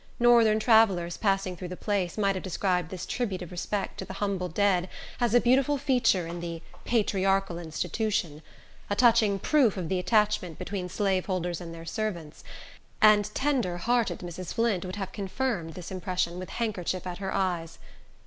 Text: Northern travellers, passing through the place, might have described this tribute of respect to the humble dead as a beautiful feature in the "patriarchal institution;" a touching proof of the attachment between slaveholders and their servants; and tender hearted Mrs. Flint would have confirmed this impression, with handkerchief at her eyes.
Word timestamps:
Northern 0.19 0.59
travellers, 0.59 1.15
passing 1.15 1.55
through 1.55 1.67
the 1.67 1.77
place, 1.77 2.17
might 2.17 2.33
have 2.35 2.41
described 2.43 2.89
this 2.89 3.05
tribute 3.05 3.43
of 3.43 3.51
respect 3.51 3.99
to 3.99 4.05
the 4.05 4.13
humble 4.15 4.49
dead 4.49 4.89
as 5.19 5.35
a 5.35 5.39
beautiful 5.39 5.77
feature 5.77 6.25
in 6.25 6.39
the 6.39 6.63
"patriarchal 6.85 7.59
institution;" 7.59 8.41
a 8.89 8.95
touching 8.95 9.37
proof 9.37 9.77
of 9.77 9.89
the 9.89 9.99
attachment 9.99 10.57
between 10.57 10.89
slaveholders 10.89 11.61
and 11.61 11.71
their 11.71 11.85
servants; 11.85 12.43
and 12.99 13.25
tender 13.35 13.77
hearted 13.77 14.21
Mrs. 14.21 14.55
Flint 14.55 14.85
would 14.85 14.95
have 14.95 15.11
confirmed 15.11 15.75
this 15.75 15.91
impression, 15.91 16.39
with 16.39 16.49
handkerchief 16.49 17.05
at 17.05 17.19
her 17.19 17.31
eyes. 17.31 17.77